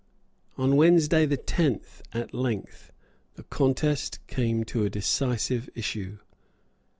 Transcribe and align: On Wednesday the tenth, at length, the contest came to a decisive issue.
On 0.57 0.77
Wednesday 0.77 1.27
the 1.27 1.37
tenth, 1.37 2.01
at 2.11 2.33
length, 2.33 2.91
the 3.35 3.43
contest 3.43 4.17
came 4.25 4.63
to 4.63 4.83
a 4.83 4.89
decisive 4.89 5.69
issue. 5.75 6.17